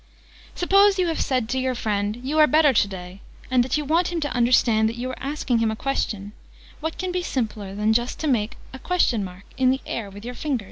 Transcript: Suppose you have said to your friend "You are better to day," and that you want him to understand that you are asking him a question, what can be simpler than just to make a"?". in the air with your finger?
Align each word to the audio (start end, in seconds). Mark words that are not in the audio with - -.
Suppose 0.55 0.97
you 0.97 1.05
have 1.09 1.21
said 1.21 1.47
to 1.49 1.59
your 1.59 1.75
friend 1.75 2.15
"You 2.23 2.39
are 2.39 2.47
better 2.47 2.73
to 2.73 2.87
day," 2.87 3.21
and 3.51 3.63
that 3.63 3.77
you 3.77 3.85
want 3.85 4.07
him 4.11 4.19
to 4.21 4.33
understand 4.33 4.89
that 4.89 4.95
you 4.95 5.11
are 5.11 5.19
asking 5.23 5.59
him 5.59 5.69
a 5.69 5.75
question, 5.75 6.31
what 6.79 6.97
can 6.97 7.11
be 7.11 7.21
simpler 7.21 7.75
than 7.75 7.93
just 7.93 8.19
to 8.21 8.27
make 8.27 8.57
a"?". 8.73 8.79
in 9.59 9.69
the 9.69 9.81
air 9.85 10.09
with 10.09 10.25
your 10.25 10.33
finger? 10.33 10.59